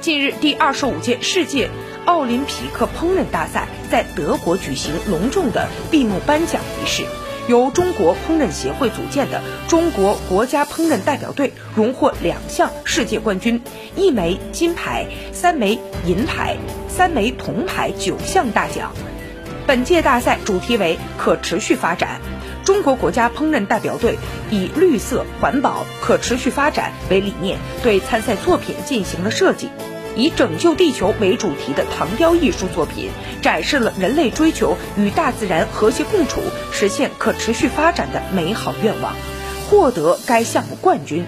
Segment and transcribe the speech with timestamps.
[0.00, 1.68] 近日，第二十五届世界
[2.06, 7.04] 奥林匹克烹饪大赛在德国举行隆重的闭幕颁奖仪式。
[7.48, 13.60] 由中国烹饪协会组建的中国国家烹饪代表队荣获两项世界冠军，
[13.94, 16.56] 一枚金牌，三枚银牌，
[16.88, 18.92] 三枚铜牌，九项大奖。
[19.66, 22.22] 本届大赛主题为可持续发展。
[22.64, 24.16] 中国国家烹饪代表队
[24.50, 29.68] 以绿色环保、可持续发展为理念，对参赛作品进行了设计。
[30.16, 33.10] 以拯救地球为主题的唐雕艺术作品，
[33.42, 36.40] 展示了人类追求与大自然和谐共处、
[36.72, 39.14] 实现可持续发展的美好愿望，
[39.68, 41.24] 获得该项目冠军。